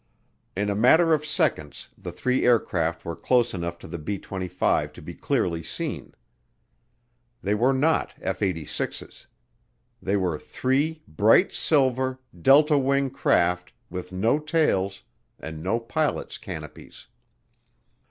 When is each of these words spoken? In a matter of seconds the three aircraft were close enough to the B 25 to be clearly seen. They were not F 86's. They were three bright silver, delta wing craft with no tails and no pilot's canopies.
In 0.57 0.67
a 0.71 0.75
matter 0.75 1.13
of 1.13 1.27
seconds 1.27 1.89
the 1.95 2.11
three 2.11 2.43
aircraft 2.43 3.05
were 3.05 3.15
close 3.15 3.53
enough 3.53 3.77
to 3.77 3.87
the 3.87 3.99
B 3.99 4.17
25 4.17 4.91
to 4.93 4.99
be 4.99 5.13
clearly 5.13 5.61
seen. 5.61 6.15
They 7.43 7.53
were 7.53 7.71
not 7.71 8.15
F 8.19 8.39
86's. 8.39 9.27
They 10.01 10.17
were 10.17 10.39
three 10.39 11.03
bright 11.07 11.51
silver, 11.51 12.19
delta 12.41 12.79
wing 12.79 13.11
craft 13.11 13.73
with 13.91 14.11
no 14.11 14.39
tails 14.39 15.03
and 15.39 15.61
no 15.61 15.79
pilot's 15.79 16.39
canopies. 16.39 17.05